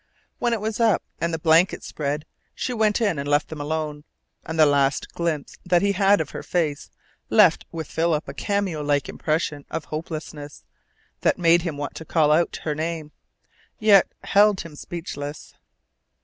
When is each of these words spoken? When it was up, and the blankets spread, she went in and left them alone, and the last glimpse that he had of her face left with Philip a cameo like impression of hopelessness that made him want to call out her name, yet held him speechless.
When 0.39 0.51
it 0.51 0.61
was 0.61 0.79
up, 0.79 1.03
and 1.19 1.31
the 1.31 1.37
blankets 1.37 1.85
spread, 1.85 2.25
she 2.55 2.73
went 2.73 3.01
in 3.01 3.19
and 3.19 3.29
left 3.29 3.49
them 3.49 3.61
alone, 3.61 4.03
and 4.43 4.57
the 4.57 4.65
last 4.65 5.13
glimpse 5.13 5.57
that 5.63 5.83
he 5.83 5.91
had 5.91 6.19
of 6.19 6.31
her 6.31 6.41
face 6.41 6.89
left 7.29 7.65
with 7.71 7.85
Philip 7.85 8.27
a 8.27 8.33
cameo 8.33 8.81
like 8.81 9.07
impression 9.07 9.63
of 9.69 9.85
hopelessness 9.85 10.63
that 11.19 11.37
made 11.37 11.61
him 11.61 11.77
want 11.77 11.93
to 11.97 12.03
call 12.05 12.31
out 12.31 12.61
her 12.63 12.73
name, 12.73 13.11
yet 13.77 14.07
held 14.23 14.61
him 14.61 14.75
speechless. 14.75 15.53